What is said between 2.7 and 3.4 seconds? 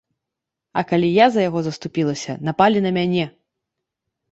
на мяне.